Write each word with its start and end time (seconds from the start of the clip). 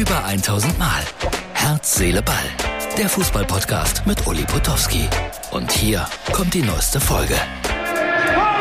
Über 0.00 0.24
1000 0.24 0.78
Mal. 0.78 1.04
Herz, 1.52 1.96
Seele, 1.96 2.22
Ball. 2.22 2.48
Der 2.96 3.06
Fußballpodcast 3.06 4.06
mit 4.06 4.26
Uli 4.26 4.44
Potowski. 4.44 5.06
Und 5.50 5.70
hier 5.70 6.06
kommt 6.32 6.54
die 6.54 6.62
neueste 6.62 6.98
Folge. 6.98 7.34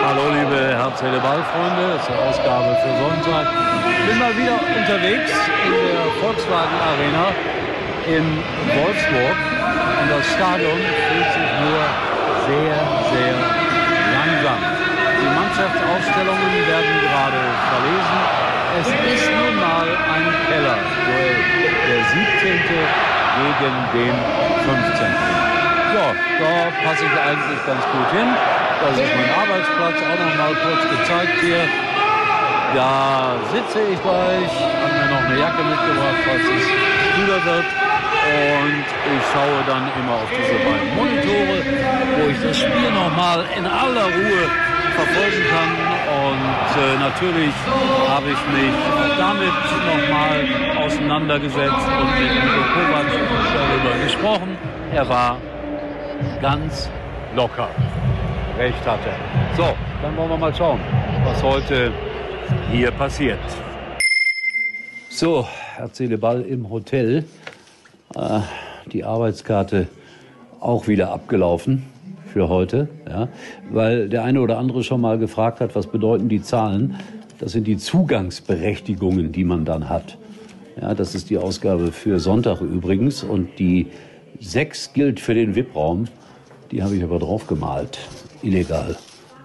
Hallo 0.04 0.36
liebe 0.36 0.76
Herz, 0.76 1.00
Seele, 1.00 1.18
Ball 1.22 1.40
Freunde. 1.48 1.96
Das 1.96 2.02
ist 2.04 2.10
die 2.12 2.20
Ausgabe 2.20 2.76
für 2.84 2.92
Sonntag. 2.92 3.48
Ich 3.88 4.10
bin 4.10 4.20
mal 4.20 4.36
wieder 4.36 4.60
unterwegs 4.84 5.32
in 5.64 5.72
der 5.80 6.12
Volkswagen 6.20 6.76
Arena 6.76 7.32
in 8.04 8.26
Wolfsburg. 8.76 9.38
Und 9.96 10.08
das 10.12 10.26
Stadion 10.36 10.76
fühlt 10.76 11.32
sich 11.40 11.52
nur 11.64 11.82
sehr, 12.52 12.76
sehr 13.16 13.36
langsam. 14.12 14.60
Die 15.24 15.32
Mannschaftsaufstellungen 15.40 16.52
werden 16.68 16.96
gerade 17.08 17.42
verlesen. 17.72 18.20
Es 18.82 18.88
ist 19.16 19.32
nun 19.32 19.56
mal 19.56 19.88
ein 19.88 20.28
Keller-Duell. 20.52 20.99
Der 23.60 23.68
17. 23.68 23.92
gegen 23.92 24.08
den 24.08 24.16
15. 24.64 25.08
Ja, 25.92 26.16
da 26.16 26.52
passe 26.88 27.04
ich 27.04 27.16
eigentlich 27.20 27.60
ganz 27.68 27.84
gut 27.92 28.10
hin. 28.16 28.30
Das 28.80 28.96
ist 28.96 29.12
mein 29.20 29.32
Arbeitsplatz, 29.36 29.98
auch 30.00 30.16
noch 30.16 30.36
mal 30.40 30.54
kurz 30.64 30.84
gezeigt 30.88 31.36
hier. 31.42 31.68
Da 32.74 33.36
sitze 33.52 33.84
ich 33.92 34.00
gleich, 34.00 34.54
habe 34.80 34.96
mir 34.96 35.10
noch 35.12 35.24
eine 35.28 35.40
Jacke 35.40 35.64
mitgebracht, 35.64 36.20
falls 36.24 36.46
es 36.56 36.66
kühler 37.20 37.44
wird. 37.44 37.68
Und 38.30 38.86
ich 38.88 39.24
schaue 39.34 39.60
dann 39.68 39.92
immer 40.00 40.16
auf 40.24 40.32
diese 40.32 40.56
beiden 40.64 40.96
Monitore, 40.96 41.60
wo 42.16 42.30
ich 42.32 42.40
das 42.40 42.56
Spiel 42.60 42.92
noch 42.92 43.12
mal 43.12 43.44
in 43.58 43.66
aller 43.66 44.08
Ruhe 44.08 44.44
verfolgen 44.96 45.44
kann. 45.52 45.99
Natürlich 47.10 47.56
habe 48.08 48.28
ich 48.28 48.42
mich 48.54 48.74
damit 49.18 49.58
nochmal 49.90 50.86
auseinandergesetzt 50.86 51.88
und 52.00 52.20
mit 52.20 52.32
Nico 52.36 52.62
Kovac 52.74 53.08
darüber 53.52 54.04
gesprochen. 54.04 54.58
Er 54.94 55.10
war 55.10 55.38
ganz 56.40 56.88
locker. 57.36 57.70
Recht 58.60 58.86
hat 58.86 59.00
er. 59.08 59.58
So, 59.58 59.76
dann 60.04 60.16
wollen 60.18 60.30
wir 60.30 60.38
mal 60.38 60.54
schauen, 60.54 60.80
was 61.24 61.42
heute 61.42 61.92
hier 62.72 62.92
passiert. 62.92 63.40
So, 65.10 65.48
erzähle 65.80 66.20
Ball 66.20 66.44
im 66.44 66.70
Hotel. 66.70 67.26
Äh, 68.16 68.40
die 68.86 69.04
Arbeitskarte 69.04 69.88
auch 70.60 70.88
wieder 70.88 71.12
abgelaufen 71.12 71.88
für 72.32 72.50
heute, 72.50 72.88
ja, 73.08 73.28
weil 73.72 74.10
der 74.10 74.24
eine 74.24 74.42
oder 74.42 74.58
andere 74.58 74.84
schon 74.84 75.02
mal 75.02 75.18
gefragt 75.18 75.60
hat, 75.62 75.76
was 75.76 75.88
bedeuten 75.88 76.30
die 76.30 76.42
Zahlen? 76.42 76.96
Das 77.40 77.54
sind 77.54 77.68
die 77.68 77.78
Zugangsberechtigungen, 77.78 79.32
die 79.32 79.44
man 79.44 79.66
dann 79.66 79.90
hat. 79.90 80.18
Ja, 80.80 80.94
das 80.94 81.16
ist 81.16 81.30
die 81.30 81.38
Ausgabe 81.38 81.92
für 81.92 82.20
Sonntag 82.20 82.62
übrigens 82.62 83.24
und 83.24 83.60
die 83.60 83.88
6 84.40 84.94
gilt 84.94 85.20
für 85.20 85.34
den 85.34 85.56
VIP-Raum. 85.56 86.06
Die 86.72 86.84
habe 86.84 86.96
ich 86.96 87.04
aber 87.04 87.20
drauf 87.20 87.48
gemalt, 87.48 88.00
illegal 88.42 88.96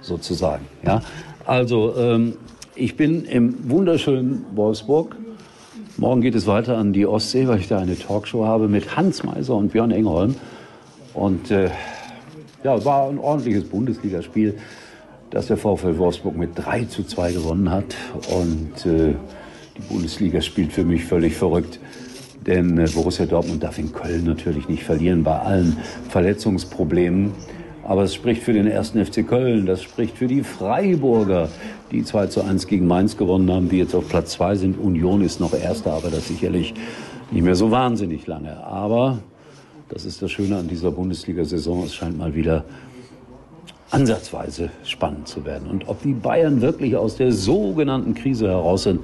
sozusagen. 0.00 0.66
Ja, 0.84 1.02
also 1.46 1.96
ähm, 1.96 2.34
ich 2.74 2.96
bin 2.96 3.24
im 3.24 3.70
wunderschönen 3.70 4.44
Wolfsburg. 4.54 5.16
Morgen 5.96 6.20
geht 6.20 6.34
es 6.34 6.46
weiter 6.46 6.76
an 6.76 6.92
die 6.92 7.06
Ostsee, 7.06 7.46
weil 7.46 7.60
ich 7.60 7.68
da 7.68 7.78
eine 7.78 7.96
Talkshow 7.96 8.44
habe 8.44 8.68
mit 8.68 8.96
Hans 8.96 9.22
Meiser 9.22 9.54
und 9.54 9.72
Björn 9.72 9.92
Engholm. 9.92 10.34
Und 11.14 11.50
äh, 11.52 11.70
ja, 12.64 12.82
war 12.84 13.08
ein 13.08 13.18
ordentliches 13.18 13.64
Bundesligaspiel, 13.64 14.54
das 15.30 15.46
der 15.46 15.56
VfL 15.56 15.98
Wolfsburg 15.98 16.36
mit 16.36 16.50
3 16.54 16.84
zu 16.84 17.04
2 17.04 17.32
gewonnen 17.32 17.70
hat. 17.70 17.94
Und 18.34 18.86
äh, 18.86 19.14
die 19.76 19.82
Bundesliga 19.88 20.40
spielt 20.40 20.72
für 20.72 20.84
mich 20.84 21.04
völlig 21.04 21.34
verrückt. 21.34 21.78
Denn 22.46 22.78
äh, 22.78 22.88
Borussia 22.92 23.26
Dortmund 23.26 23.62
darf 23.62 23.78
in 23.78 23.92
Köln 23.92 24.24
natürlich 24.24 24.68
nicht 24.68 24.82
verlieren 24.82 25.22
bei 25.22 25.38
allen 25.38 25.76
Verletzungsproblemen. 26.08 27.32
Aber 27.82 28.04
es 28.04 28.14
spricht 28.14 28.42
für 28.42 28.54
den 28.54 28.66
ersten 28.66 29.04
FC 29.04 29.28
Köln, 29.28 29.66
das 29.66 29.82
spricht 29.82 30.16
für 30.16 30.26
die 30.26 30.42
Freiburger, 30.42 31.50
die 31.90 32.02
2 32.02 32.28
zu 32.28 32.42
1 32.42 32.66
gegen 32.66 32.86
Mainz 32.86 33.18
gewonnen 33.18 33.52
haben, 33.52 33.68
die 33.68 33.76
jetzt 33.76 33.94
auf 33.94 34.08
Platz 34.08 34.32
2 34.32 34.54
sind. 34.54 34.78
Union 34.78 35.22
ist 35.22 35.38
noch 35.38 35.52
Erster, 35.52 35.92
aber 35.92 36.08
das 36.08 36.28
sicherlich 36.28 36.72
nicht 37.30 37.44
mehr 37.44 37.56
so 37.56 37.70
wahnsinnig 37.70 38.26
lange. 38.26 38.56
Aber 38.64 39.18
das 39.94 40.04
ist 40.04 40.20
das 40.20 40.32
Schöne 40.32 40.56
an 40.56 40.66
dieser 40.66 40.90
Bundesliga-Saison. 40.90 41.84
Es 41.84 41.94
scheint 41.94 42.18
mal 42.18 42.34
wieder 42.34 42.64
ansatzweise 43.90 44.70
spannend 44.84 45.28
zu 45.28 45.44
werden. 45.44 45.70
Und 45.70 45.88
ob 45.88 46.02
die 46.02 46.14
Bayern 46.14 46.60
wirklich 46.60 46.96
aus 46.96 47.16
der 47.16 47.30
sogenannten 47.30 48.14
Krise 48.14 48.48
heraus 48.48 48.82
sind, 48.82 49.00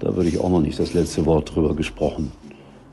da 0.00 0.16
würde 0.16 0.28
ich 0.28 0.40
auch 0.40 0.50
noch 0.50 0.60
nicht 0.60 0.78
das 0.78 0.92
letzte 0.92 1.24
Wort 1.24 1.54
drüber 1.54 1.76
gesprochen 1.76 2.32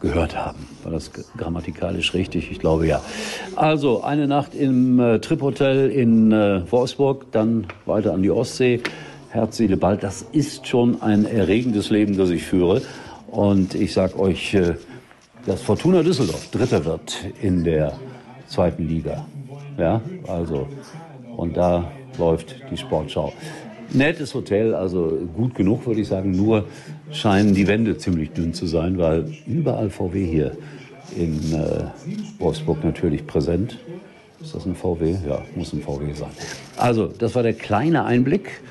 gehört 0.02 0.36
haben. 0.36 0.68
War 0.84 0.92
das 0.92 1.12
grammatikalisch 1.36 2.14
richtig? 2.14 2.52
Ich 2.52 2.60
glaube 2.60 2.86
ja. 2.86 3.02
Also 3.56 4.04
eine 4.04 4.28
Nacht 4.28 4.54
im 4.54 5.00
äh, 5.00 5.20
Trip-Hotel 5.20 5.90
in 5.90 6.32
äh, 6.32 6.62
Wolfsburg, 6.72 7.32
dann 7.32 7.66
weiter 7.88 8.14
an 8.14 8.22
die 8.22 8.30
Ostsee. 8.30 8.82
Herz, 9.30 9.58
Seele, 9.58 9.78
Ball. 9.78 9.98
Das 9.98 10.26
ist 10.32 10.68
schon 10.68 11.02
ein 11.02 11.26
erregendes 11.26 11.90
Leben, 11.90 12.18
das 12.18 12.30
ich 12.30 12.44
führe. 12.44 12.84
Und 13.32 13.74
ich 13.74 13.94
sag 13.94 14.20
euch, 14.20 14.54
äh, 14.54 14.76
dass 15.46 15.62
Fortuna 15.62 16.04
Düsseldorf 16.04 16.50
Dritter 16.52 16.86
wird 16.86 17.18
in 17.42 17.64
der 17.64 17.94
zweiten 18.48 18.88
Liga. 18.88 19.26
Ja, 19.78 20.02
also, 20.28 20.68
und 21.38 21.58
da 21.58 21.92
läuft 22.18 22.56
die 22.70 22.78
Sportschau. 22.78 23.34
Nettes 23.94 24.34
Hotel, 24.34 24.74
also 24.74 25.18
gut 25.36 25.56
genug, 25.56 25.86
würde 25.86 26.02
ich 26.02 26.08
sagen. 26.08 26.32
Nur 26.32 26.66
scheinen 27.12 27.54
die 27.54 27.68
Wände 27.68 27.98
ziemlich 27.98 28.32
dünn 28.32 28.54
zu 28.54 28.66
sein, 28.66 28.98
weil 28.98 29.26
überall 29.48 29.90
VW 29.90 30.26
hier 30.26 30.58
in 31.16 31.54
äh, 31.54 31.86
Wolfsburg 32.40 32.84
natürlich 32.84 33.26
präsent. 33.28 33.78
Ist 34.42 34.56
das 34.56 34.66
ein 34.66 34.76
VW? 34.76 35.16
Ja, 35.28 35.42
muss 35.56 35.74
ein 35.74 35.82
VW 35.82 36.14
sein. 36.14 36.30
Also, 36.78 37.08
das 37.08 37.36
war 37.36 37.44
der 37.44 37.54
kleine 37.54 38.06
Einblick 38.06 38.62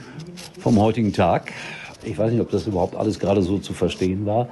vom 0.58 0.78
heutigen 0.80 1.12
Tag. 1.12 1.52
Ich 2.02 2.16
weiß 2.16 2.32
nicht, 2.32 2.40
ob 2.40 2.50
das 2.50 2.66
überhaupt 2.66 2.96
alles 2.96 3.18
gerade 3.18 3.42
so 3.42 3.58
zu 3.58 3.74
verstehen 3.74 4.24
war. 4.24 4.48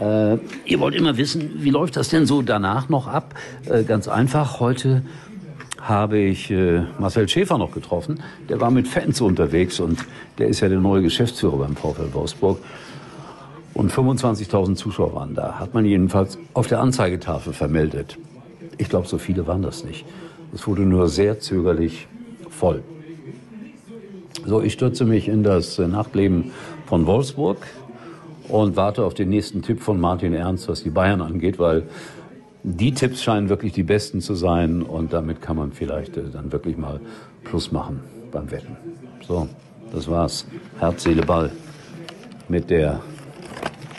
Äh, 0.00 0.38
ihr 0.64 0.78
wollt 0.80 0.94
immer 0.94 1.16
wissen, 1.16 1.50
wie 1.56 1.70
läuft 1.70 1.96
das 1.96 2.08
denn 2.08 2.26
so 2.26 2.42
danach 2.42 2.88
noch 2.88 3.08
ab? 3.08 3.34
Äh, 3.66 3.82
ganz 3.84 4.06
einfach, 4.06 4.60
heute 4.60 5.02
habe 5.80 6.18
ich 6.18 6.50
äh, 6.50 6.82
Marcel 6.98 7.28
Schäfer 7.28 7.58
noch 7.58 7.72
getroffen. 7.72 8.20
Der 8.48 8.60
war 8.60 8.70
mit 8.70 8.86
Fans 8.86 9.20
unterwegs 9.20 9.80
und 9.80 10.04
der 10.38 10.48
ist 10.48 10.60
ja 10.60 10.68
der 10.68 10.78
neue 10.78 11.02
Geschäftsführer 11.02 11.56
beim 11.58 11.76
VfL 11.76 12.12
Wolfsburg. 12.12 12.58
Und 13.74 13.92
25.000 13.92 14.74
Zuschauer 14.74 15.14
waren 15.14 15.34
da. 15.34 15.58
Hat 15.58 15.74
man 15.74 15.84
jedenfalls 15.84 16.38
auf 16.52 16.66
der 16.66 16.80
Anzeigetafel 16.80 17.52
vermeldet. 17.52 18.18
Ich 18.76 18.88
glaube, 18.88 19.06
so 19.06 19.18
viele 19.18 19.46
waren 19.46 19.62
das 19.62 19.84
nicht. 19.84 20.04
Es 20.52 20.66
wurde 20.66 20.82
nur 20.82 21.08
sehr 21.08 21.38
zögerlich 21.40 22.08
voll. 22.50 22.82
So, 24.46 24.62
ich 24.62 24.72
stürze 24.72 25.04
mich 25.04 25.28
in 25.28 25.42
das 25.42 25.78
Nachtleben 25.78 26.52
von 26.86 27.06
Wolfsburg 27.06 27.58
und 28.48 28.76
warte 28.76 29.04
auf 29.04 29.14
den 29.14 29.28
nächsten 29.28 29.62
Tipp 29.62 29.80
von 29.80 30.00
Martin 30.00 30.32
Ernst, 30.32 30.68
was 30.68 30.82
die 30.82 30.90
Bayern 30.90 31.20
angeht, 31.20 31.58
weil 31.58 31.84
die 32.62 32.92
Tipps 32.92 33.22
scheinen 33.22 33.48
wirklich 33.48 33.72
die 33.72 33.82
besten 33.82 34.20
zu 34.20 34.34
sein 34.34 34.82
und 34.82 35.12
damit 35.12 35.40
kann 35.40 35.56
man 35.56 35.72
vielleicht 35.72 36.16
äh, 36.16 36.24
dann 36.32 36.52
wirklich 36.52 36.76
mal 36.76 37.00
Plus 37.44 37.72
machen 37.72 38.00
beim 38.32 38.50
Wetten. 38.50 38.76
So, 39.26 39.48
das 39.92 40.08
war's. 40.08 40.46
Herz, 40.78 41.04
Seele, 41.04 41.22
Ball 41.22 41.50
mit 42.48 42.70
der 42.70 43.00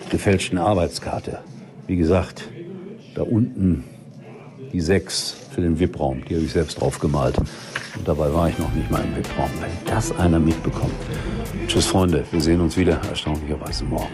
gefälschten 0.09 0.57
Arbeitskarte. 0.57 1.39
Wie 1.87 1.95
gesagt, 1.95 2.49
da 3.15 3.23
unten 3.23 3.83
die 4.71 4.81
sechs 4.81 5.35
für 5.51 5.61
den 5.61 5.79
VIP-Raum, 5.79 6.23
die 6.29 6.35
habe 6.35 6.45
ich 6.45 6.51
selbst 6.51 6.79
draufgemalt. 6.79 7.37
Und 7.37 8.07
dabei 8.07 8.31
war 8.33 8.49
ich 8.49 8.57
noch 8.59 8.71
nicht 8.73 8.89
mal 8.91 9.03
im 9.03 9.15
VIP-Raum. 9.15 9.49
Wenn 9.59 9.71
das 9.85 10.11
einer 10.17 10.39
mitbekommt. 10.39 10.93
Tschüss, 11.67 11.87
Freunde. 11.87 12.23
Wir 12.31 12.41
sehen 12.41 12.61
uns 12.61 12.77
wieder 12.77 12.99
erstaunlicherweise 13.09 13.83
morgen. 13.85 14.13